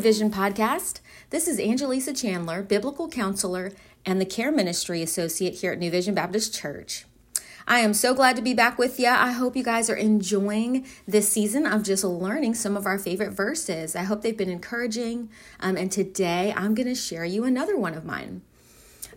Vision 0.00 0.30
Podcast. 0.30 1.00
This 1.28 1.46
is 1.46 1.58
Angelisa 1.58 2.18
Chandler, 2.18 2.62
biblical 2.62 3.06
counselor 3.06 3.72
and 4.06 4.18
the 4.18 4.24
care 4.24 4.50
ministry 4.50 5.02
associate 5.02 5.56
here 5.56 5.72
at 5.72 5.78
New 5.78 5.90
Vision 5.90 6.14
Baptist 6.14 6.54
Church. 6.54 7.04
I 7.68 7.80
am 7.80 7.92
so 7.92 8.14
glad 8.14 8.34
to 8.36 8.42
be 8.42 8.54
back 8.54 8.78
with 8.78 8.98
you. 8.98 9.08
I 9.08 9.32
hope 9.32 9.54
you 9.54 9.62
guys 9.62 9.90
are 9.90 9.94
enjoying 9.94 10.86
this 11.06 11.28
season 11.28 11.66
of 11.66 11.82
just 11.82 12.02
learning 12.02 12.54
some 12.54 12.76
of 12.76 12.86
our 12.86 12.98
favorite 12.98 13.32
verses. 13.32 13.94
I 13.94 14.04
hope 14.04 14.22
they've 14.22 14.36
been 14.36 14.48
encouraging. 14.48 15.28
Um, 15.60 15.76
and 15.76 15.92
today 15.92 16.54
I'm 16.56 16.74
going 16.74 16.88
to 16.88 16.94
share 16.94 17.26
you 17.26 17.44
another 17.44 17.76
one 17.76 17.94
of 17.94 18.06
mine. 18.06 18.40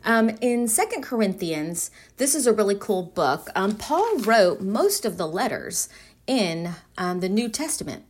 Um, 0.05 0.31
in 0.41 0.67
Second 0.67 1.02
Corinthians, 1.02 1.91
this 2.17 2.35
is 2.35 2.45
a 2.45 2.53
really 2.53 2.75
cool 2.75 3.03
book. 3.03 3.49
Um, 3.55 3.75
Paul 3.75 4.19
wrote 4.19 4.59
most 4.59 5.05
of 5.05 5.17
the 5.17 5.27
letters 5.27 5.88
in 6.27 6.71
um, 6.97 7.21
the 7.21 7.29
New 7.29 7.47
Testament. 7.47 8.03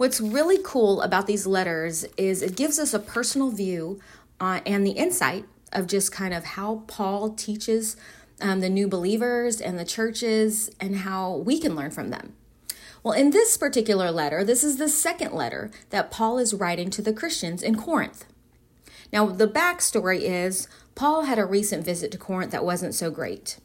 What's 0.00 0.18
really 0.18 0.56
cool 0.64 1.02
about 1.02 1.26
these 1.26 1.46
letters 1.46 2.06
is 2.16 2.40
it 2.40 2.56
gives 2.56 2.78
us 2.78 2.94
a 2.94 2.98
personal 2.98 3.50
view 3.50 4.00
uh, 4.40 4.60
and 4.64 4.86
the 4.86 4.92
insight 4.92 5.44
of 5.74 5.86
just 5.86 6.10
kind 6.10 6.32
of 6.32 6.42
how 6.42 6.84
Paul 6.86 7.34
teaches 7.34 7.98
um, 8.40 8.60
the 8.60 8.70
new 8.70 8.88
believers 8.88 9.60
and 9.60 9.78
the 9.78 9.84
churches 9.84 10.70
and 10.80 10.96
how 10.96 11.36
we 11.36 11.60
can 11.60 11.76
learn 11.76 11.90
from 11.90 12.08
them. 12.08 12.32
Well, 13.02 13.12
in 13.12 13.28
this 13.28 13.58
particular 13.58 14.10
letter, 14.10 14.42
this 14.42 14.64
is 14.64 14.78
the 14.78 14.88
second 14.88 15.34
letter 15.34 15.70
that 15.90 16.10
Paul 16.10 16.38
is 16.38 16.54
writing 16.54 16.88
to 16.88 17.02
the 17.02 17.12
Christians 17.12 17.62
in 17.62 17.74
Corinth. 17.74 18.24
Now, 19.12 19.26
the 19.26 19.46
backstory 19.46 20.22
is 20.22 20.66
Paul 20.94 21.24
had 21.24 21.38
a 21.38 21.44
recent 21.44 21.84
visit 21.84 22.10
to 22.12 22.16
Corinth 22.16 22.52
that 22.52 22.64
wasn't 22.64 22.94
so 22.94 23.10
great. 23.10 23.58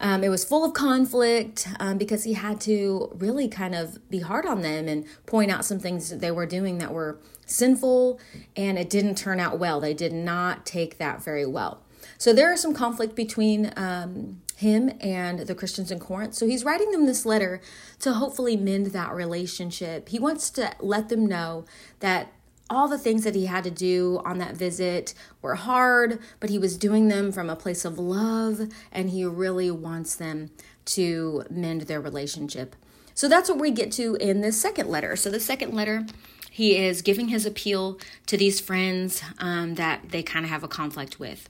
Um, 0.00 0.22
it 0.22 0.28
was 0.28 0.44
full 0.44 0.64
of 0.64 0.74
conflict 0.74 1.68
um, 1.80 1.96
because 1.96 2.24
he 2.24 2.34
had 2.34 2.60
to 2.62 3.10
really 3.18 3.48
kind 3.48 3.74
of 3.74 3.98
be 4.10 4.20
hard 4.20 4.44
on 4.44 4.62
them 4.62 4.88
and 4.88 5.06
point 5.24 5.50
out 5.50 5.64
some 5.64 5.78
things 5.78 6.10
that 6.10 6.20
they 6.20 6.30
were 6.30 6.46
doing 6.46 6.78
that 6.78 6.92
were 6.92 7.18
sinful, 7.46 8.20
and 8.56 8.78
it 8.78 8.90
didn't 8.90 9.16
turn 9.16 9.40
out 9.40 9.58
well. 9.58 9.80
They 9.80 9.94
did 9.94 10.12
not 10.12 10.66
take 10.66 10.98
that 10.98 11.24
very 11.24 11.46
well. 11.46 11.82
So 12.18 12.32
there 12.32 12.52
is 12.52 12.60
some 12.60 12.74
conflict 12.74 13.14
between 13.14 13.72
um, 13.76 14.40
him 14.56 14.92
and 15.00 15.40
the 15.40 15.54
Christians 15.54 15.90
in 15.90 15.98
Corinth. 15.98 16.34
So 16.34 16.46
he's 16.46 16.64
writing 16.64 16.90
them 16.90 17.06
this 17.06 17.26
letter 17.26 17.60
to 18.00 18.14
hopefully 18.14 18.56
mend 18.56 18.86
that 18.86 19.12
relationship. 19.12 20.08
He 20.08 20.18
wants 20.18 20.50
to 20.50 20.72
let 20.80 21.08
them 21.08 21.26
know 21.26 21.64
that 22.00 22.32
all 22.68 22.88
the 22.88 22.98
things 22.98 23.24
that 23.24 23.34
he 23.34 23.46
had 23.46 23.64
to 23.64 23.70
do 23.70 24.20
on 24.24 24.38
that 24.38 24.56
visit 24.56 25.14
were 25.40 25.54
hard, 25.54 26.18
but 26.40 26.50
he 26.50 26.58
was 26.58 26.76
doing 26.76 27.08
them 27.08 27.30
from 27.32 27.48
a 27.48 27.56
place 27.56 27.84
of 27.84 27.98
love, 27.98 28.68
and 28.90 29.10
he 29.10 29.24
really 29.24 29.70
wants 29.70 30.16
them 30.16 30.50
to 30.86 31.44
mend 31.50 31.82
their 31.82 32.00
relationship. 32.00 32.74
So 33.14 33.28
that's 33.28 33.48
what 33.48 33.58
we 33.58 33.70
get 33.70 33.92
to 33.92 34.16
in 34.16 34.40
this 34.40 34.60
second 34.60 34.88
letter. 34.88 35.16
So, 35.16 35.30
the 35.30 35.40
second 35.40 35.72
letter, 35.72 36.06
he 36.50 36.76
is 36.76 37.02
giving 37.02 37.28
his 37.28 37.46
appeal 37.46 37.98
to 38.26 38.36
these 38.36 38.60
friends 38.60 39.22
um, 39.38 39.76
that 39.76 40.10
they 40.10 40.22
kind 40.22 40.44
of 40.44 40.50
have 40.50 40.62
a 40.62 40.68
conflict 40.68 41.18
with. 41.18 41.48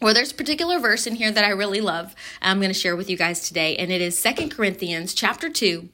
Well, 0.00 0.14
there's 0.14 0.32
a 0.32 0.36
particular 0.36 0.78
verse 0.78 1.06
in 1.06 1.16
here 1.16 1.32
that 1.32 1.44
I 1.44 1.50
really 1.50 1.80
love. 1.80 2.14
I'm 2.40 2.58
going 2.58 2.72
to 2.72 2.78
share 2.78 2.96
with 2.96 3.10
you 3.10 3.16
guys 3.16 3.46
today, 3.46 3.76
and 3.76 3.90
it 3.90 4.00
is 4.00 4.18
Second 4.18 4.50
Corinthians 4.50 5.12
chapter 5.12 5.48
2, 5.48 5.88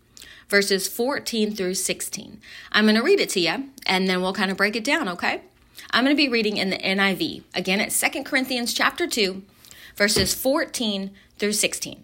verses 0.49 0.89
14 0.89 1.55
through 1.55 1.75
16. 1.75 2.41
I'm 2.73 2.85
going 2.85 2.97
to 2.97 3.03
read 3.03 3.21
it 3.21 3.31
to 3.31 3.41
you 3.41 3.71
and 3.87 4.09
then 4.09 4.21
we'll 4.21 4.33
kind 4.33 4.51
of 4.51 4.57
break 4.57 4.77
it 4.77 4.85
down, 4.85 5.09
okay? 5.09 5.43
I'm 5.91 6.05
going 6.05 6.15
to 6.15 6.23
be 6.23 6.29
reading 6.29 6.57
in 6.57 6.71
the 6.71 6.79
NIV. 6.79 7.43
Again, 7.55 7.81
it's 7.81 7.95
Second 7.95 8.25
Corinthians 8.25 8.73
chapter 8.73 9.07
2, 9.07 9.43
verses 9.97 10.35
14 10.35 11.11
through 11.39 11.53
16. 11.53 12.03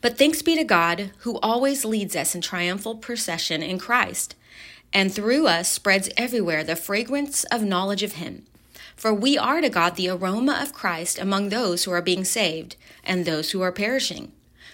But 0.00 0.18
thanks 0.18 0.42
be 0.42 0.54
to 0.56 0.64
God 0.64 1.10
who 1.18 1.38
always 1.40 1.84
leads 1.84 2.14
us 2.14 2.34
in 2.34 2.40
triumphal 2.40 2.96
procession 2.96 3.62
in 3.62 3.78
Christ, 3.78 4.34
and 4.92 5.12
through 5.12 5.46
us 5.46 5.70
spreads 5.70 6.10
everywhere 6.16 6.62
the 6.62 6.76
fragrance 6.76 7.44
of 7.44 7.62
knowledge 7.62 8.02
of 8.02 8.12
Him. 8.12 8.44
For 8.94 9.12
we 9.12 9.36
are 9.36 9.60
to 9.60 9.68
God 9.68 9.96
the 9.96 10.08
aroma 10.08 10.58
of 10.62 10.72
Christ 10.72 11.18
among 11.18 11.48
those 11.48 11.84
who 11.84 11.90
are 11.90 12.02
being 12.02 12.24
saved 12.24 12.76
and 13.04 13.24
those 13.24 13.50
who 13.50 13.60
are 13.62 13.72
perishing. 13.72 14.32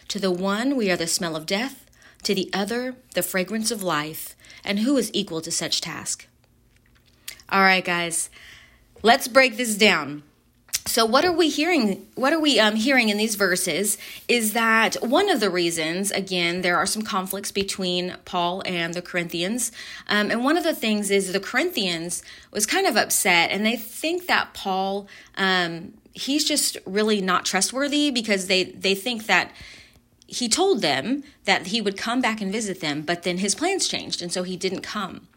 To 0.09 0.19
the 0.19 0.31
one 0.31 0.77
we 0.77 0.91
are 0.91 0.97
the 0.97 1.07
smell 1.07 1.35
of 1.35 1.47
death 1.47 1.83
to 2.23 2.35
the 2.35 2.51
other 2.53 2.97
the 3.15 3.23
fragrance 3.23 3.71
of 3.71 3.83
life, 3.83 4.37
and 4.65 4.81
who 4.81 4.97
is 4.97 5.11
equal 5.13 5.41
to 5.43 5.51
such 5.51 5.81
task? 5.81 6.27
All 7.49 7.63
right, 7.63 7.85
guys, 7.85 8.31
let's 9.03 9.29
break 9.29 9.57
this 9.57 9.77
down. 9.77 10.23
So, 10.87 11.07
what 11.07 11.25
are 11.25 11.33
we 11.33 11.49
hearing? 11.49 12.09
What 12.17 12.33
are 12.33 12.41
we 12.41 12.59
um, 12.59 12.75
hearing 12.75 13.09
in 13.09 13.17
these 13.17 13.37
verses? 13.37 13.99
Is 14.27 14.53
that 14.53 14.97
one 14.97 15.31
of 15.31 15.39
the 15.39 15.49
reasons? 15.49 16.11
Again, 16.11 16.63
there 16.63 16.77
are 16.77 16.87
some 16.87 17.03
conflicts 17.03 17.53
between 17.53 18.17
Paul 18.25 18.63
and 18.67 18.93
the 18.93 19.03
Corinthians, 19.03 19.71
um, 20.09 20.31
and 20.31 20.45
one 20.45 20.57
of 20.57 20.65
the 20.65 20.75
things 20.75 21.11
is 21.11 21.33
the 21.33 21.41
Corinthians 21.41 22.23
was 22.51 22.67
kind 22.67 22.87
of 22.87 22.97
upset, 22.97 23.51
and 23.53 23.65
they 23.65 23.77
think 23.77 24.27
that 24.27 24.55
Paul, 24.55 25.07
um, 25.37 25.95
he's 26.15 26.45
just 26.45 26.77
really 26.85 27.21
not 27.21 27.45
trustworthy 27.45 28.11
because 28.11 28.49
they 28.49 28.65
they 28.65 28.97
think 28.97 29.27
that 29.27 29.53
he 30.33 30.49
told 30.49 30.81
them 30.81 31.23
that 31.45 31.67
he 31.67 31.83
would 31.83 31.99
come 31.99 32.23
back 32.23 32.41
and 32.41 32.51
visit 32.51 32.81
them, 32.81 33.03
but 33.03 33.23
then 33.23 33.39
his 33.39 33.55
plans 33.55 33.87
changed, 33.87 34.23
and 34.23 34.33
so 34.33 34.43
he 34.43 34.57
didn't 34.57 34.81
come. 34.81 35.29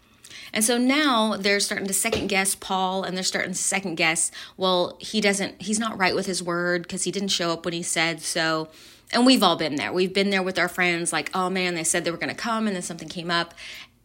And 0.53 0.63
so 0.63 0.77
now 0.77 1.35
they're 1.35 1.59
starting 1.59 1.87
to 1.87 1.93
second 1.93 2.27
guess 2.27 2.55
Paul 2.55 3.03
and 3.03 3.17
they're 3.17 3.25
starting 3.25 3.51
to 3.51 3.57
second 3.57 3.95
guess, 3.95 4.31
well, 4.55 4.95
he 5.01 5.19
doesn't, 5.19 5.61
he's 5.61 5.79
not 5.79 5.97
right 5.97 6.15
with 6.15 6.27
his 6.27 6.41
word 6.41 6.83
because 6.83 7.03
he 7.03 7.11
didn't 7.11 7.27
show 7.27 7.51
up 7.51 7.65
when 7.65 7.73
he 7.73 7.83
said 7.83 8.21
so. 8.21 8.69
And 9.11 9.25
we've 9.25 9.43
all 9.43 9.57
been 9.57 9.75
there. 9.75 9.91
We've 9.91 10.13
been 10.13 10.29
there 10.29 10.41
with 10.41 10.57
our 10.57 10.69
friends, 10.69 11.11
like, 11.11 11.29
oh 11.33 11.49
man, 11.49 11.75
they 11.75 11.83
said 11.83 12.05
they 12.05 12.11
were 12.11 12.17
going 12.17 12.29
to 12.29 12.35
come 12.35 12.67
and 12.67 12.75
then 12.75 12.83
something 12.83 13.09
came 13.09 13.29
up 13.29 13.53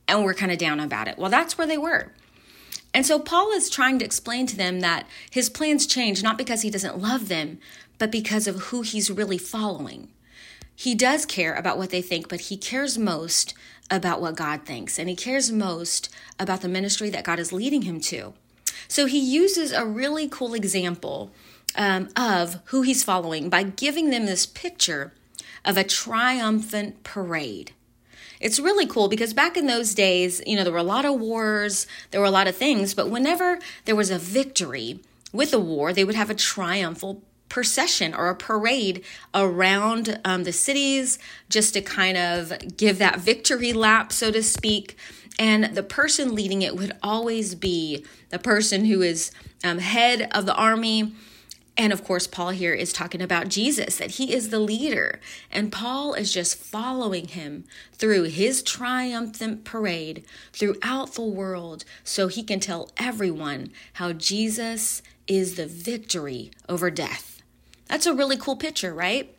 and 0.08 0.24
we're 0.24 0.34
kind 0.34 0.50
of 0.50 0.58
down 0.58 0.80
about 0.80 1.06
it. 1.06 1.18
Well, 1.18 1.30
that's 1.30 1.56
where 1.56 1.68
they 1.68 1.78
were. 1.78 2.10
And 2.92 3.06
so 3.06 3.20
Paul 3.20 3.52
is 3.52 3.70
trying 3.70 4.00
to 4.00 4.04
explain 4.04 4.46
to 4.46 4.56
them 4.56 4.80
that 4.80 5.06
his 5.30 5.48
plans 5.48 5.86
change 5.86 6.20
not 6.20 6.36
because 6.36 6.62
he 6.62 6.70
doesn't 6.70 6.98
love 6.98 7.28
them, 7.28 7.60
but 7.98 8.10
because 8.10 8.48
of 8.48 8.56
who 8.56 8.82
he's 8.82 9.08
really 9.08 9.38
following. 9.38 10.08
He 10.80 10.94
does 10.94 11.26
care 11.26 11.52
about 11.52 11.76
what 11.76 11.90
they 11.90 12.00
think, 12.00 12.30
but 12.30 12.40
he 12.40 12.56
cares 12.56 12.96
most 12.96 13.52
about 13.90 14.18
what 14.18 14.34
God 14.34 14.64
thinks, 14.64 14.98
and 14.98 15.10
he 15.10 15.14
cares 15.14 15.52
most 15.52 16.08
about 16.38 16.62
the 16.62 16.70
ministry 16.70 17.10
that 17.10 17.22
God 17.22 17.38
is 17.38 17.52
leading 17.52 17.82
him 17.82 18.00
to. 18.00 18.32
So 18.88 19.04
he 19.04 19.18
uses 19.18 19.72
a 19.72 19.84
really 19.84 20.26
cool 20.26 20.54
example 20.54 21.32
um, 21.76 22.08
of 22.16 22.60
who 22.68 22.80
he's 22.80 23.04
following 23.04 23.50
by 23.50 23.62
giving 23.62 24.08
them 24.08 24.24
this 24.24 24.46
picture 24.46 25.12
of 25.66 25.76
a 25.76 25.84
triumphant 25.84 27.04
parade. 27.04 27.74
It's 28.40 28.58
really 28.58 28.86
cool 28.86 29.08
because 29.08 29.34
back 29.34 29.58
in 29.58 29.66
those 29.66 29.94
days, 29.94 30.40
you 30.46 30.56
know, 30.56 30.64
there 30.64 30.72
were 30.72 30.78
a 30.78 30.82
lot 30.82 31.04
of 31.04 31.20
wars, 31.20 31.86
there 32.10 32.22
were 32.22 32.26
a 32.26 32.30
lot 32.30 32.48
of 32.48 32.56
things, 32.56 32.94
but 32.94 33.10
whenever 33.10 33.58
there 33.84 33.96
was 33.96 34.08
a 34.08 34.18
victory 34.18 35.00
with 35.30 35.52
a 35.52 35.60
war, 35.60 35.92
they 35.92 36.04
would 36.04 36.14
have 36.14 36.30
a 36.30 36.34
triumphal 36.34 37.22
procession 37.50 38.14
or 38.14 38.30
a 38.30 38.34
parade 38.34 39.04
around 39.34 40.18
um, 40.24 40.44
the 40.44 40.52
cities 40.52 41.18
just 41.50 41.74
to 41.74 41.82
kind 41.82 42.16
of 42.16 42.76
give 42.78 42.98
that 42.98 43.20
victory 43.20 43.74
lap, 43.74 44.12
so 44.12 44.30
to 44.30 44.42
speak. 44.42 44.96
And 45.38 45.76
the 45.76 45.82
person 45.82 46.34
leading 46.34 46.62
it 46.62 46.76
would 46.76 46.96
always 47.02 47.54
be 47.54 48.06
the 48.30 48.38
person 48.38 48.86
who 48.86 49.02
is 49.02 49.30
um, 49.62 49.78
head 49.78 50.28
of 50.32 50.46
the 50.46 50.54
army. 50.54 51.12
And 51.76 51.92
of 51.92 52.04
course, 52.04 52.26
Paul 52.26 52.50
here 52.50 52.74
is 52.74 52.92
talking 52.92 53.22
about 53.22 53.48
Jesus, 53.48 53.96
that 53.96 54.12
he 54.12 54.34
is 54.34 54.50
the 54.50 54.58
leader. 54.58 55.18
And 55.50 55.72
Paul 55.72 56.14
is 56.14 56.32
just 56.32 56.56
following 56.58 57.28
him 57.28 57.64
through 57.94 58.24
his 58.24 58.62
triumphant 58.62 59.64
parade 59.64 60.24
throughout 60.52 61.14
the 61.14 61.22
world 61.22 61.84
so 62.04 62.28
he 62.28 62.42
can 62.42 62.60
tell 62.60 62.90
everyone 62.98 63.70
how 63.94 64.12
Jesus 64.12 65.00
is 65.26 65.54
the 65.54 65.66
victory 65.66 66.50
over 66.68 66.90
death. 66.90 67.39
That's 67.90 68.06
a 68.06 68.14
really 68.14 68.36
cool 68.36 68.54
picture, 68.54 68.94
right? 68.94 69.34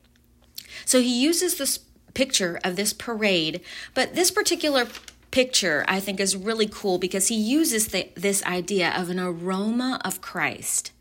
So 0.85 0.99
he 0.99 1.23
uses 1.23 1.55
this 1.55 1.79
picture 2.13 2.59
of 2.65 2.75
this 2.75 2.91
parade, 2.91 3.61
but 3.93 4.13
this 4.13 4.29
particular 4.29 4.87
picture 5.31 5.85
I 5.87 6.01
think 6.01 6.19
is 6.19 6.35
really 6.35 6.67
cool 6.67 6.97
because 6.97 7.29
he 7.29 7.35
uses 7.35 7.87
the, 7.87 8.09
this 8.15 8.43
idea 8.43 8.91
of 8.91 9.09
an 9.09 9.19
aroma 9.19 10.01
of 10.03 10.19
Christ. 10.19 10.91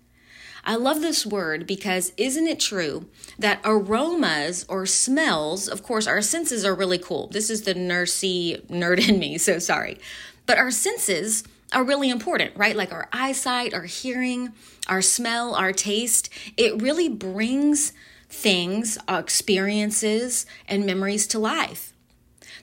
I 0.65 0.77
love 0.77 1.01
this 1.01 1.27
word 1.27 1.67
because 1.67 2.13
isn't 2.17 2.47
it 2.47 2.61
true 2.61 3.09
that 3.37 3.61
aromas 3.65 4.65
or 4.69 4.87
smells, 4.87 5.67
of 5.67 5.83
course, 5.83 6.07
our 6.07 6.23
senses 6.23 6.65
are 6.65 6.75
really 6.75 6.99
cool. 6.99 7.27
This 7.29 7.51
is 7.51 7.63
the 7.63 7.75
nursey 7.75 8.65
nerd 8.69 9.09
in 9.09 9.19
me, 9.19 9.39
so 9.39 9.59
sorry. 9.59 9.99
But 10.47 10.59
our 10.59 10.71
senses 10.71 11.43
are 11.73 11.85
really 11.85 12.11
important, 12.11 12.57
right? 12.57 12.77
Like 12.77 12.93
our 12.93 13.09
eyesight, 13.13 13.75
our 13.75 13.85
hearing, 13.85 14.53
our 14.89 15.03
smell, 15.03 15.55
our 15.55 15.73
taste. 15.73 16.29
It 16.57 16.81
really 16.81 17.09
brings 17.09 17.93
things, 18.29 18.99
uh, 19.09 19.21
experiences, 19.23 20.47
and 20.69 20.87
memories 20.87 21.27
to 21.29 21.39
life. 21.39 21.93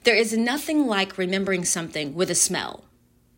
There 0.04 0.14
is 0.16 0.36
nothing 0.36 0.86
like 0.86 1.18
remembering 1.18 1.64
something 1.64 2.14
with 2.14 2.30
a 2.30 2.34
smell, 2.34 2.84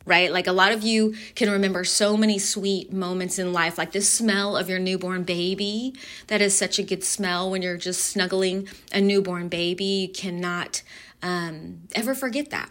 right? 0.05 0.31
Like 0.31 0.47
a 0.47 0.53
lot 0.53 0.73
of 0.73 0.83
you 0.83 1.15
can 1.35 1.51
remember 1.51 1.85
so 1.85 2.17
many 2.17 2.39
sweet 2.39 2.93
moments 2.93 3.39
in 3.39 3.53
life, 3.53 3.79
like 3.79 3.93
the 3.93 4.01
smell 4.01 4.57
of 4.57 4.69
your 4.69 4.79
newborn 4.79 5.25
baby. 5.25 5.95
That 6.29 6.41
is 6.41 6.57
such 6.57 6.79
a 6.79 6.83
good 6.83 7.05
smell 7.05 7.51
when 7.51 7.63
you're 7.63 7.77
just 7.77 8.05
snuggling 8.05 8.69
a 8.93 9.01
newborn 9.01 9.49
baby. 9.49 9.85
You 9.85 10.09
cannot 10.09 10.83
um, 11.23 11.83
ever 11.95 12.15
forget 12.15 12.51
that. 12.51 12.71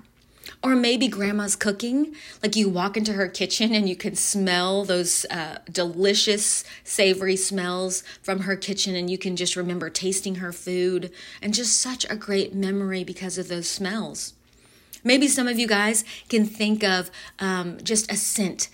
Or 0.62 0.76
maybe 0.76 1.08
grandma's 1.08 1.56
cooking, 1.56 2.14
like 2.44 2.58
you 2.58 2.68
walk 2.68 2.98
into 2.98 3.14
her 3.14 3.30
kitchen 3.30 3.74
and 3.74 3.88
you 3.88 3.96
can 3.96 4.16
smell 4.16 4.84
those 4.84 5.26
uh, 5.32 5.60
delicious, 5.72 6.66
savory 6.84 7.38
smells 7.38 8.04
from 8.22 8.42
her 8.42 8.58
kitchen, 8.58 8.94
and 8.94 9.10
you 9.10 9.18
can 9.18 9.38
just 9.38 9.56
remember 9.56 9.90
tasting 9.90 10.36
her 10.36 10.52
food 10.52 11.12
and 11.42 11.54
just 11.54 11.80
such 11.80 12.06
a 12.10 12.16
great 12.18 12.54
memory 12.54 13.06
because 13.06 13.38
of 13.38 13.48
those 13.48 13.70
smells. 13.70 14.34
Maybe 15.02 15.30
some 15.30 15.48
of 15.48 15.58
you 15.58 15.68
guys 15.68 16.04
can 16.28 16.46
think 16.46 16.84
of 16.84 17.10
um, 17.40 17.78
just 17.82 18.12
a 18.12 18.18
scent 18.18 18.68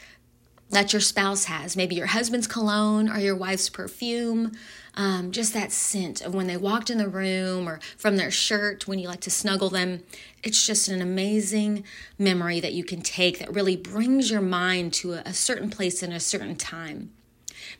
that 0.71 0.91
your 0.91 0.99
spouse 0.99 1.45
has, 1.45 1.77
maybe 1.77 1.95
your 1.95 2.07
husband's 2.07 2.47
cologne 2.47 3.09
or 3.09 3.19
your 3.19 3.35
wife's 3.35 3.69
perfume. 3.69 4.53
Um, 4.97 5.31
just 5.31 5.53
that 5.53 5.73
scent 5.73 6.21
of 6.21 6.33
when 6.33 6.47
they 6.47 6.55
walked 6.55 6.89
in 6.89 6.99
the 6.99 7.09
room 7.09 7.67
or 7.67 7.81
from 7.97 8.15
their 8.15 8.31
shirt 8.31 8.87
when 8.87 8.97
you 8.97 9.09
like 9.09 9.19
to 9.21 9.29
snuggle 9.29 9.69
them. 9.69 10.03
It's 10.41 10.65
just 10.65 10.87
an 10.87 11.01
amazing 11.01 11.83
memory 12.17 12.61
that 12.61 12.71
you 12.71 12.85
can 12.85 13.01
take 13.01 13.39
that 13.39 13.53
really 13.53 13.75
brings 13.75 14.31
your 14.31 14.41
mind 14.41 14.93
to 14.93 15.15
a, 15.15 15.23
a 15.25 15.33
certain 15.33 15.69
place 15.69 16.01
in 16.01 16.13
a 16.13 16.19
certain 16.21 16.55
time. 16.55 17.11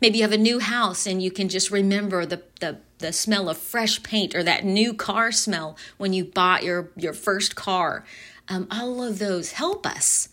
Maybe 0.02 0.18
you 0.18 0.24
have 0.24 0.34
a 0.34 0.38
new 0.38 0.60
house 0.60 1.06
and 1.06 1.22
you 1.22 1.32
can 1.32 1.48
just 1.48 1.72
remember 1.72 2.26
the, 2.26 2.44
the, 2.60 2.80
the 2.98 3.14
smell 3.14 3.50
of 3.50 3.58
fresh 3.58 4.04
paint 4.04 4.36
or 4.36 4.44
that 4.44 4.66
new 4.66 4.94
car 4.94 5.32
smell 5.32 5.78
when 5.98 6.12
you 6.12 6.26
bought 6.26 6.64
your, 6.64 6.90
your 6.98 7.14
first 7.14 7.56
car. 7.56 8.04
Um, 8.50 8.68
all 8.70 9.02
of 9.02 9.20
those 9.20 9.54
help 9.54 9.86
us 9.86 10.30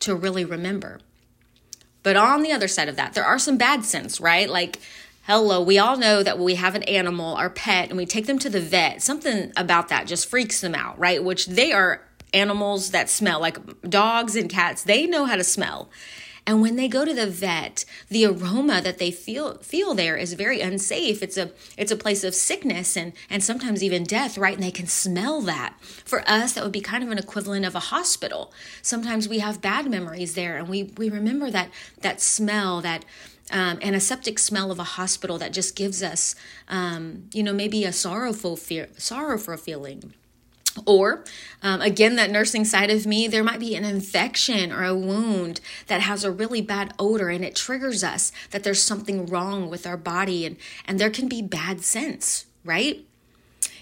to 0.00 0.14
really 0.14 0.44
remember. 0.44 1.00
But 2.02 2.16
on 2.16 2.42
the 2.42 2.52
other 2.52 2.68
side 2.68 2.88
of 2.88 2.96
that, 2.96 3.14
there 3.14 3.24
are 3.24 3.38
some 3.38 3.56
bad 3.56 3.84
scents, 3.84 4.20
right? 4.20 4.48
Like, 4.48 4.78
hello, 5.26 5.62
we 5.62 5.78
all 5.78 5.96
know 5.96 6.22
that 6.22 6.36
when 6.36 6.44
we 6.44 6.54
have 6.56 6.74
an 6.74 6.82
animal, 6.82 7.34
our 7.36 7.48
pet, 7.48 7.88
and 7.88 7.96
we 7.96 8.04
take 8.04 8.26
them 8.26 8.38
to 8.38 8.50
the 8.50 8.60
vet, 8.60 9.02
something 9.02 9.52
about 9.56 9.88
that 9.88 10.06
just 10.06 10.28
freaks 10.28 10.60
them 10.60 10.74
out, 10.74 10.98
right? 10.98 11.24
Which 11.24 11.46
they 11.46 11.72
are 11.72 12.02
animals 12.34 12.90
that 12.90 13.08
smell, 13.08 13.40
like 13.40 13.58
dogs 13.88 14.36
and 14.36 14.50
cats, 14.50 14.82
they 14.82 15.06
know 15.06 15.24
how 15.24 15.36
to 15.36 15.44
smell. 15.44 15.90
And 16.46 16.60
when 16.60 16.76
they 16.76 16.88
go 16.88 17.06
to 17.06 17.14
the 17.14 17.26
vet, 17.26 17.86
the 18.10 18.26
aroma 18.26 18.82
that 18.82 18.98
they 18.98 19.10
feel 19.10 19.54
feel 19.58 19.94
there 19.94 20.18
is 20.18 20.34
very 20.34 20.60
unsafe. 20.60 21.22
It's 21.22 21.38
a 21.38 21.52
it's 21.78 21.90
a 21.90 21.96
place 21.96 22.22
of 22.22 22.34
sickness 22.34 22.98
and 22.98 23.14
and 23.30 23.42
sometimes 23.42 23.82
even 23.82 24.04
death, 24.04 24.36
right? 24.36 24.52
And 24.52 24.62
they 24.62 24.70
can 24.70 24.86
smell 24.86 25.40
that. 25.42 25.74
For 25.80 26.22
us, 26.28 26.52
that 26.52 26.62
would 26.62 26.72
be 26.72 26.82
kind 26.82 27.02
of 27.02 27.10
an 27.10 27.16
equivalent 27.16 27.64
of 27.64 27.74
a 27.74 27.80
hospital. 27.80 28.52
Sometimes 28.82 29.26
we 29.26 29.38
have 29.38 29.62
bad 29.62 29.90
memories 29.90 30.34
there, 30.34 30.58
and 30.58 30.68
we 30.68 30.92
we 30.98 31.08
remember 31.08 31.50
that 31.50 31.70
that 32.02 32.20
smell 32.20 32.82
that. 32.82 33.06
Um, 33.50 33.78
and 33.82 33.94
a 33.94 34.00
septic 34.00 34.38
smell 34.38 34.70
of 34.70 34.78
a 34.78 34.84
hospital 34.84 35.36
that 35.38 35.52
just 35.52 35.76
gives 35.76 36.02
us, 36.02 36.34
um, 36.68 37.28
you 37.34 37.42
know, 37.42 37.52
maybe 37.52 37.84
a 37.84 37.92
sorrowful 37.92 38.56
fear, 38.56 38.88
sorrowful 38.96 39.58
feeling. 39.58 40.14
Or, 40.86 41.24
um, 41.62 41.80
again, 41.80 42.16
that 42.16 42.30
nursing 42.30 42.64
side 42.64 42.90
of 42.90 43.06
me, 43.06 43.28
there 43.28 43.44
might 43.44 43.60
be 43.60 43.76
an 43.76 43.84
infection 43.84 44.72
or 44.72 44.82
a 44.82 44.94
wound 44.94 45.60
that 45.86 46.00
has 46.00 46.24
a 46.24 46.32
really 46.32 46.62
bad 46.62 46.92
odor 46.98 47.28
and 47.28 47.44
it 47.44 47.54
triggers 47.54 48.02
us 48.02 48.32
that 48.50 48.64
there's 48.64 48.82
something 48.82 49.26
wrong 49.26 49.70
with 49.70 49.86
our 49.86 49.96
body 49.96 50.44
and, 50.44 50.56
and 50.86 50.98
there 50.98 51.10
can 51.10 51.28
be 51.28 51.42
bad 51.42 51.82
scents, 51.84 52.46
right? 52.64 53.04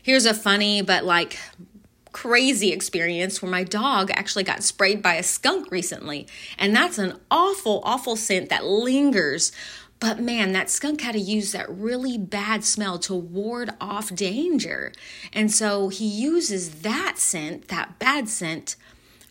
Here's 0.03 0.27
a 0.27 0.35
funny 0.35 0.83
but 0.83 1.05
like 1.05 1.39
crazy 2.13 2.73
experience 2.73 3.41
where 3.41 3.51
my 3.51 3.65
dog 3.65 4.11
actually 4.11 4.45
got 4.45 4.63
sprayed 4.63 5.03
by 5.03 5.15
a 5.15 5.23
skunk 5.23 5.71
recently. 5.71 6.27
And 6.59 6.77
that's 6.77 6.99
an 6.99 7.19
awful, 7.31 7.81
awful 7.85 8.17
scent 8.17 8.49
that 8.51 8.65
lingers 8.67 9.53
but 10.03 10.19
man, 10.19 10.51
that 10.51 10.69
skunk 10.69 11.03
had 11.03 11.13
to 11.13 11.21
use 11.21 11.53
that 11.53 11.71
really 11.71 12.19
bad 12.19 12.65
smell 12.65 12.99
to 12.99 13.15
ward 13.15 13.71
off 13.81 14.13
danger. 14.13 14.91
And 15.33 15.49
so 15.49 15.91
he 15.91 16.05
uses 16.05 16.81
that 16.81 17.19
scent, 17.19 17.69
that 17.69 18.01
bad 18.01 18.29
scent, 18.29 18.75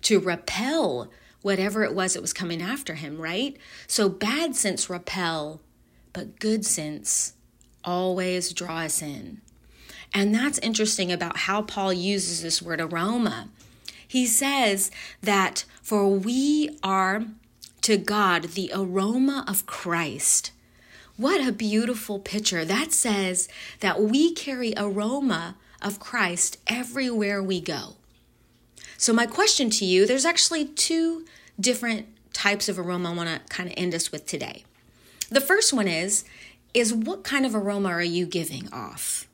to 0.03 0.21
repel 0.21 1.11
whatever 1.41 1.83
it 1.83 1.93
was 1.93 2.13
that 2.13 2.21
was 2.21 2.31
coming 2.31 2.61
after 2.61 2.93
him, 2.93 3.19
right? 3.19 3.57
So 3.85 4.07
bad 4.07 4.55
scents 4.55 4.89
repel, 4.89 5.59
but 6.13 6.39
good 6.39 6.65
scents 6.65 7.33
always 7.83 8.53
draw 8.53 8.77
us 8.77 9.01
in. 9.01 9.41
And 10.13 10.33
that's 10.35 10.59
interesting 10.59 11.11
about 11.11 11.37
how 11.37 11.61
Paul 11.61 11.93
uses 11.93 12.41
this 12.41 12.61
word 12.61 12.81
aroma. 12.81 13.49
He 14.05 14.25
says 14.25 14.91
that 15.21 15.63
for 15.81 16.09
we 16.09 16.77
are 16.83 17.25
to 17.81 17.97
God 17.97 18.43
the 18.43 18.71
aroma 18.73 19.45
of 19.47 19.65
Christ. 19.65 20.51
What 21.17 21.45
a 21.45 21.51
beautiful 21.51 22.19
picture. 22.19 22.65
That 22.65 22.91
says 22.91 23.47
that 23.79 24.01
we 24.01 24.33
carry 24.33 24.73
aroma 24.75 25.55
of 25.81 25.99
Christ 25.99 26.57
everywhere 26.67 27.41
we 27.41 27.61
go. 27.61 27.95
So 28.97 29.13
my 29.13 29.25
question 29.25 29.69
to 29.71 29.85
you, 29.85 30.05
there's 30.05 30.25
actually 30.25 30.65
two 30.65 31.25
different 31.59 32.07
types 32.33 32.69
of 32.69 32.77
aroma 32.77 33.11
I 33.11 33.15
want 33.15 33.29
to 33.29 33.53
kind 33.53 33.69
of 33.69 33.75
end 33.77 33.95
us 33.95 34.11
with 34.11 34.25
today. 34.25 34.63
The 35.29 35.41
first 35.41 35.73
one 35.73 35.87
is 35.87 36.23
is 36.73 36.93
what 36.93 37.23
kind 37.23 37.45
of 37.45 37.53
aroma 37.53 37.89
are 37.89 38.03
you 38.03 38.25
giving 38.25 38.71
off? 38.71 39.27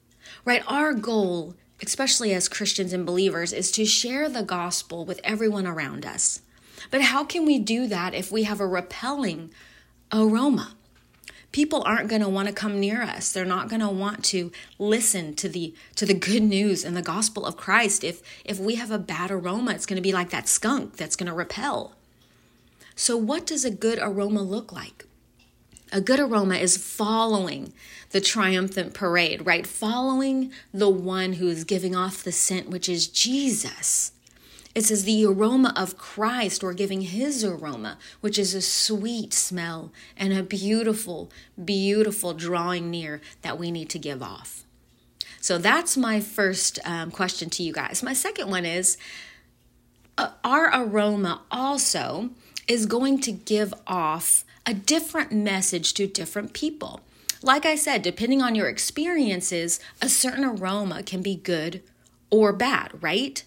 Right? 0.47 0.63
Our 0.65 0.93
goal, 0.93 1.55
especially 1.83 2.33
as 2.33 2.47
Christians 2.47 2.93
and 2.93 3.05
believers, 3.05 3.51
is 3.51 3.69
to 3.71 3.85
share 3.85 4.29
the 4.29 4.43
gospel 4.43 5.03
with 5.03 5.19
everyone 5.21 5.67
around 5.67 6.05
us. 6.05 6.41
But 6.89 7.01
how 7.01 7.25
can 7.25 7.45
we 7.45 7.59
do 7.59 7.85
that 7.87 8.13
if 8.13 8.31
we 8.31 8.43
have 8.43 8.61
a 8.61 8.67
repelling 8.67 9.51
aroma? 10.11 10.73
people 11.53 11.81
aren't 11.85 12.09
going 12.09 12.21
to 12.21 12.27
want 12.29 12.47
to 12.47 12.53
come 12.53 12.77
near 12.77 13.01
us 13.01 13.31
they're 13.31 13.45
not 13.45 13.69
going 13.69 13.79
to 13.79 13.89
want 13.89 14.23
to 14.23 14.51
listen 14.77 15.33
to 15.33 15.47
the 15.47 15.73
to 15.95 16.05
the 16.05 16.13
good 16.13 16.43
news 16.43 16.83
and 16.83 16.95
the 16.95 17.01
gospel 17.01 17.45
of 17.45 17.55
christ 17.55 18.03
if 18.03 18.21
if 18.43 18.59
we 18.59 18.75
have 18.75 18.91
a 18.91 18.99
bad 18.99 19.31
aroma 19.31 19.71
it's 19.71 19.85
going 19.85 19.95
to 19.95 20.01
be 20.01 20.11
like 20.11 20.29
that 20.29 20.47
skunk 20.47 20.97
that's 20.97 21.15
going 21.15 21.25
to 21.25 21.33
repel 21.33 21.93
so 22.97 23.15
what 23.15 23.45
does 23.45 23.63
a 23.63 23.71
good 23.71 23.97
aroma 24.01 24.41
look 24.41 24.73
like 24.73 25.06
a 25.91 26.01
good 26.01 26.19
aroma 26.19 26.55
is 26.55 26.77
following 26.77 27.73
the 28.11 28.21
triumphant 28.21 28.93
parade, 28.93 29.45
right? 29.45 29.65
Following 29.65 30.51
the 30.73 30.89
one 30.89 31.33
who 31.33 31.47
is 31.47 31.63
giving 31.63 31.95
off 31.95 32.23
the 32.23 32.31
scent, 32.31 32.69
which 32.69 32.87
is 32.87 33.07
Jesus. 33.07 34.11
It 34.75 34.85
says 34.85 35.05
the 35.05 35.25
aroma 35.25 35.73
of 35.75 35.97
Christ, 35.97 36.63
or 36.63 36.71
giving 36.73 37.01
his 37.01 37.43
aroma, 37.43 37.97
which 38.21 38.37
is 38.37 38.53
a 38.53 38.61
sweet 38.61 39.33
smell 39.33 39.91
and 40.15 40.31
a 40.31 40.43
beautiful, 40.43 41.31
beautiful 41.63 42.33
drawing 42.33 42.91
near 42.91 43.19
that 43.41 43.57
we 43.57 43.71
need 43.71 43.89
to 43.89 43.99
give 43.99 44.21
off. 44.21 44.65
So 45.41 45.57
that's 45.57 45.97
my 45.97 46.19
first 46.19 46.77
um, 46.85 47.09
question 47.09 47.49
to 47.51 47.63
you 47.63 47.73
guys. 47.73 48.03
My 48.03 48.13
second 48.13 48.49
one 48.49 48.65
is 48.65 48.97
uh, 50.17 50.31
our 50.43 50.69
aroma 50.73 51.41
also 51.49 52.31
is 52.67 52.85
going 52.85 53.19
to 53.21 53.31
give 53.31 53.73
off 53.85 54.43
a 54.65 54.73
different 54.73 55.31
message 55.31 55.93
to 55.93 56.07
different 56.07 56.53
people. 56.53 57.01
Like 57.41 57.65
I 57.65 57.75
said, 57.75 58.01
depending 58.01 58.41
on 58.41 58.55
your 58.55 58.67
experiences, 58.67 59.79
a 60.01 60.09
certain 60.09 60.43
aroma 60.43 61.03
can 61.03 61.21
be 61.21 61.35
good 61.35 61.81
or 62.29 62.51
bad, 62.51 62.91
right? 63.01 63.43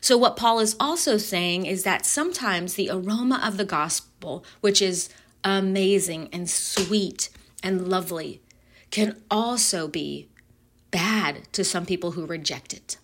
So, 0.00 0.18
what 0.18 0.36
Paul 0.36 0.58
is 0.58 0.76
also 0.80 1.16
saying 1.16 1.64
is 1.64 1.84
that 1.84 2.04
sometimes 2.04 2.74
the 2.74 2.90
aroma 2.90 3.40
of 3.42 3.56
the 3.56 3.64
gospel, 3.64 4.44
which 4.60 4.82
is 4.82 5.08
amazing 5.44 6.28
and 6.32 6.50
sweet 6.50 7.30
and 7.62 7.88
lovely, 7.88 8.40
can 8.90 9.22
also 9.30 9.86
be 9.86 10.28
bad 10.90 11.52
to 11.52 11.64
some 11.64 11.86
people 11.86 12.12
who 12.12 12.26
reject 12.26 12.74
it. 12.74 12.98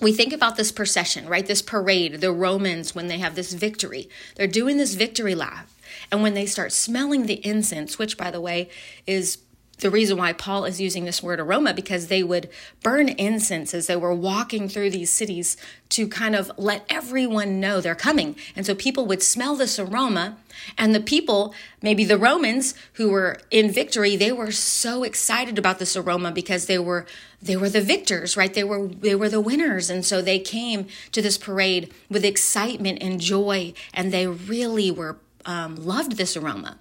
We 0.00 0.12
think 0.12 0.32
about 0.32 0.56
this 0.56 0.72
procession, 0.72 1.26
right? 1.26 1.46
This 1.46 1.62
parade, 1.62 2.20
the 2.20 2.32
Romans, 2.32 2.94
when 2.94 3.06
they 3.06 3.18
have 3.18 3.34
this 3.34 3.54
victory, 3.54 4.08
they're 4.34 4.46
doing 4.46 4.76
this 4.76 4.94
victory 4.94 5.34
lap. 5.34 5.68
And 6.12 6.22
when 6.22 6.34
they 6.34 6.46
start 6.46 6.72
smelling 6.72 7.26
the 7.26 7.44
incense, 7.46 7.98
which, 7.98 8.18
by 8.18 8.30
the 8.30 8.40
way, 8.40 8.68
is 9.06 9.38
the 9.78 9.90
reason 9.90 10.16
why 10.16 10.32
Paul 10.32 10.64
is 10.64 10.80
using 10.80 11.04
this 11.04 11.22
word 11.22 11.38
aroma 11.38 11.74
because 11.74 12.06
they 12.06 12.22
would 12.22 12.48
burn 12.82 13.08
incense 13.10 13.74
as 13.74 13.86
they 13.86 13.96
were 13.96 14.14
walking 14.14 14.68
through 14.68 14.90
these 14.90 15.10
cities 15.10 15.56
to 15.90 16.08
kind 16.08 16.34
of 16.34 16.50
let 16.56 16.84
everyone 16.88 17.60
know 17.60 17.80
they're 17.80 17.94
coming. 17.94 18.36
And 18.54 18.64
so 18.64 18.74
people 18.74 19.06
would 19.06 19.22
smell 19.22 19.54
this 19.54 19.78
aroma 19.78 20.38
and 20.78 20.94
the 20.94 21.00
people, 21.00 21.54
maybe 21.82 22.04
the 22.04 22.16
Romans 22.16 22.74
who 22.94 23.10
were 23.10 23.38
in 23.50 23.70
victory, 23.70 24.16
they 24.16 24.32
were 24.32 24.50
so 24.50 25.02
excited 25.02 25.58
about 25.58 25.78
this 25.78 25.96
aroma 25.96 26.32
because 26.32 26.66
they 26.66 26.78
were 26.78 27.06
they 27.42 27.56
were 27.56 27.68
the 27.68 27.82
victors, 27.82 28.34
right? 28.36 28.54
They 28.54 28.64
were 28.64 28.88
they 28.88 29.14
were 29.14 29.28
the 29.28 29.42
winners 29.42 29.90
and 29.90 30.04
so 30.04 30.22
they 30.22 30.38
came 30.38 30.86
to 31.12 31.20
this 31.20 31.36
parade 31.36 31.92
with 32.08 32.24
excitement 32.24 33.02
and 33.02 33.20
joy 33.20 33.74
and 33.92 34.10
they 34.10 34.26
really 34.26 34.90
were 34.90 35.18
um, 35.44 35.76
loved 35.76 36.12
this 36.12 36.34
aroma. 36.34 36.78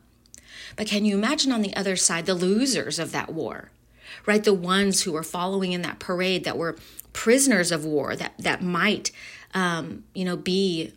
But 0.75 0.87
can 0.87 1.05
you 1.05 1.15
imagine 1.15 1.51
on 1.51 1.61
the 1.61 1.75
other 1.75 1.95
side 1.95 2.25
the 2.25 2.33
losers 2.33 2.99
of 2.99 3.11
that 3.11 3.33
war? 3.33 3.71
Right? 4.25 4.43
The 4.43 4.53
ones 4.53 5.03
who 5.03 5.11
were 5.11 5.23
following 5.23 5.71
in 5.71 5.81
that 5.83 5.99
parade 5.99 6.43
that 6.43 6.57
were 6.57 6.77
prisoners 7.13 7.71
of 7.71 7.85
war 7.85 8.15
that, 8.15 8.33
that 8.39 8.61
might, 8.61 9.11
um, 9.53 10.03
you 10.13 10.25
know, 10.25 10.35
be 10.35 10.93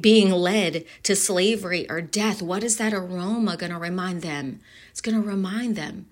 being 0.00 0.30
led 0.30 0.84
to 1.02 1.14
slavery 1.14 1.88
or 1.90 2.00
death. 2.00 2.40
What 2.40 2.64
is 2.64 2.76
that 2.78 2.94
aroma 2.94 3.56
going 3.56 3.72
to 3.72 3.78
remind 3.78 4.22
them? 4.22 4.60
It's 4.90 5.00
going 5.00 5.20
to 5.20 5.28
remind 5.28 5.76
them 5.76 6.06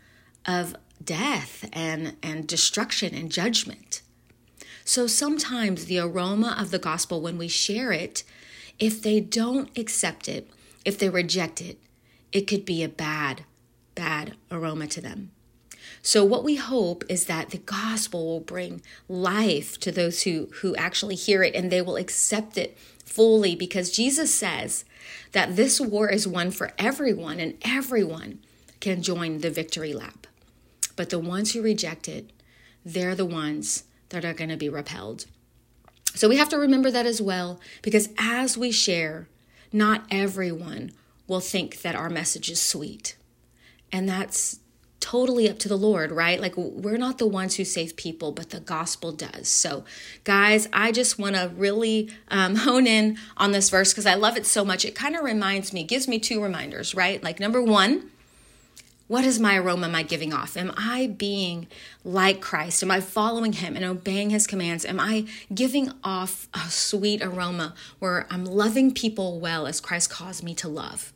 of 0.47 0.77
death 1.03 1.69
and, 1.73 2.17
and 2.23 2.47
destruction 2.47 3.15
and 3.15 3.33
judgment. 3.33 4.03
So 4.85 5.07
sometimes 5.07 5.87
the 5.87 5.99
aroma 5.99 6.57
of 6.59 6.71
the 6.71 6.79
gospel, 6.79 7.23
when 7.23 7.39
we 7.39 7.49
share 7.49 7.91
it, 7.91 8.23
if 8.79 9.03
they 9.03 9.21
don't 9.21 9.77
accept 9.79 10.29
it, 10.29 10.51
if 10.85 10.99
they 10.99 11.09
reject 11.09 11.63
it, 11.63 11.79
it 12.35 12.49
could 12.49 12.67
be 12.67 12.83
a 12.83 12.89
bad, 12.89 13.45
bad 13.95 14.37
aroma 14.51 14.89
to 14.89 15.01
them. 15.01 15.31
So 16.03 16.25
what 16.25 16.45
we 16.45 16.57
hope 16.57 17.05
is 17.09 17.27
that 17.27 17.51
the 17.51 17.59
gospel 17.59 18.27
will 18.27 18.41
bring 18.41 18.83
life 19.09 19.79
to 19.81 19.93
those 19.93 20.25
who 20.25 20.49
who 20.61 20.77
actually 20.77 21.15
hear 21.15 21.43
it 21.43 21.55
and 21.55 21.71
they 21.71 21.81
will 21.81 21.97
accept 21.97 22.59
it 22.59 22.77
fully 23.05 23.55
because 23.55 23.91
Jesus 23.91 24.35
says 24.35 24.85
that 25.33 25.57
this 25.57 25.81
war 25.81 26.11
is 26.11 26.27
won 26.27 26.51
for 26.51 26.73
everyone 26.79 27.39
and 27.39 27.57
everyone 27.63 28.41
can 28.81 29.03
join 29.03 29.39
the 29.39 29.51
victory 29.51 29.95
lap. 29.95 30.27
But 30.97 31.11
the 31.11 31.19
ones 31.19 31.53
who 31.53 31.63
reject 31.63 32.09
it, 32.09 32.31
they're 32.85 33.15
the 33.15 33.25
ones 33.25 33.85
that 34.09 34.25
are 34.25 34.35
going 34.35 34.51
to 34.51 34.57
be 34.57 34.69
repelled. 34.69 35.27
So 36.15 36.29
we 36.29 36.37
have 36.37 36.49
to 36.51 36.59
remember 36.59 36.91
that 36.91 37.07
as 37.07 37.23
well 37.23 37.61
because 37.83 38.09
as 38.19 38.59
we 38.59 38.71
share, 38.71 39.29
not 39.73 40.05
everyone 40.11 40.93
will 41.27 41.41
think 41.41 41.83
that 41.83 41.95
our 41.95 42.11
message 42.11 42.51
is 42.51 42.61
sweet. 42.61 43.17
And 43.93 44.09
that's 44.09 44.61
totally 45.05 45.51
up 45.51 45.59
to 45.59 45.69
the 45.69 45.77
Lord, 45.77 46.11
right? 46.11 46.41
Like 46.41 46.57
we're 46.57 46.97
not 46.97 47.19
the 47.19 47.27
ones 47.27 47.57
who 47.57 47.65
save 47.65 47.95
people, 47.95 48.33
but 48.33 48.51
the 48.51 48.61
gospel 48.61 49.13
does. 49.13 49.49
So, 49.49 49.85
guys, 50.25 50.67
I 50.73 50.93
just 50.93 51.19
want 51.19 51.37
to 51.37 51.53
really 51.57 52.11
um, 52.29 52.57
hone 52.67 52.87
in 52.87 53.19
on 53.37 53.53
this 53.53 53.69
verse 53.69 53.93
because 53.93 54.07
I 54.07 54.15
love 54.15 54.37
it 54.37 54.47
so 54.47 54.65
much. 54.65 54.85
It 54.85 54.95
kind 54.95 55.15
of 55.15 55.23
reminds 55.23 55.73
me, 55.73 55.85
gives 55.85 56.09
me 56.09 56.19
two 56.19 56.43
reminders, 56.43 56.95
right? 56.95 57.23
Like, 57.23 57.39
number 57.39 57.63
one, 57.63 58.11
what 59.07 59.27
is 59.27 59.39
my 59.39 59.57
aroma 59.57 59.87
am 59.89 59.95
I 59.95 60.03
giving 60.03 60.33
off? 60.33 60.57
Am 60.57 60.73
I 60.77 61.07
being 61.07 61.69
like 62.03 62.41
Christ? 62.41 62.83
Am 62.83 62.91
I 62.91 63.01
following 63.01 63.53
him 63.53 63.77
and 63.77 63.85
obeying 63.85 64.31
his 64.31 64.47
commands? 64.47 64.87
Am 64.87 64.99
I 64.99 65.27
giving 65.55 65.93
off 66.03 66.49
a 66.55 66.71
sweet 66.71 67.23
aroma 67.23 67.75
where 67.99 68.27
I'm 68.31 68.47
loving 68.47 68.95
people 68.95 69.39
well 69.39 69.67
as 69.67 69.81
Christ 69.81 70.09
calls 70.09 70.43
me 70.43 70.55
to 70.55 70.69
love? 70.69 71.13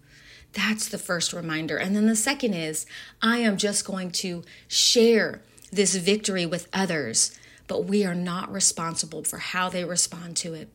That's 0.53 0.89
the 0.89 0.99
first 0.99 1.33
reminder. 1.33 1.77
And 1.77 1.95
then 1.95 2.07
the 2.07 2.17
second 2.17 2.55
is 2.55 2.87
I 3.23 3.39
am 3.39 3.57
just 3.57 3.85
going 3.85 4.11
to 4.13 4.43
share 4.67 5.41
this 5.71 5.95
victory 5.95 6.47
with 6.47 6.69
others, 6.73 7.39
but 7.67 7.85
we 7.85 8.05
are 8.05 8.15
not 8.15 8.53
responsible 8.53 9.25
for 9.25 9.39
how 9.39 9.69
they 9.69 9.85
respond 9.85 10.37
to 10.39 10.55
it. 10.55 10.69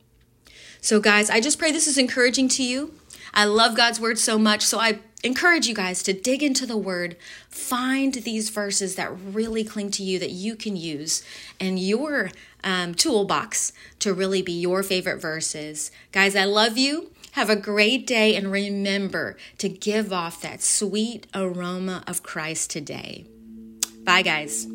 So, 0.79 0.99
guys, 0.99 1.29
I 1.29 1.39
just 1.39 1.59
pray 1.59 1.71
this 1.71 1.87
is 1.87 1.97
encouraging 1.97 2.49
to 2.49 2.63
you. 2.63 2.93
I 3.33 3.45
love 3.45 3.75
God's 3.75 3.99
word 3.99 4.19
so 4.19 4.37
much. 4.37 4.63
So, 4.63 4.79
I 4.79 4.99
encourage 5.23 5.65
you 5.65 5.73
guys 5.73 6.03
to 6.03 6.13
dig 6.13 6.43
into 6.43 6.65
the 6.65 6.77
word, 6.77 7.15
find 7.49 8.13
these 8.13 8.49
verses 8.49 8.95
that 8.95 9.09
really 9.09 9.63
cling 9.63 9.89
to 9.91 10.03
you 10.03 10.19
that 10.19 10.31
you 10.31 10.55
can 10.55 10.75
use 10.75 11.23
in 11.59 11.77
your 11.77 12.31
um, 12.63 12.93
toolbox 12.93 13.71
to 13.99 14.13
really 14.13 14.41
be 14.41 14.51
your 14.51 14.83
favorite 14.83 15.21
verses. 15.21 15.89
Guys, 16.11 16.35
I 16.35 16.43
love 16.43 16.77
you. 16.77 17.12
Have 17.33 17.49
a 17.49 17.55
great 17.55 18.05
day 18.05 18.35
and 18.35 18.51
remember 18.51 19.37
to 19.57 19.67
give 19.67 20.13
off 20.13 20.39
that 20.41 20.61
sweet 20.61 21.25
aroma 21.33 22.03
of 22.05 22.21
Christ 22.21 22.69
today. 22.69 23.25
Bye, 24.03 24.21
guys. 24.21 24.67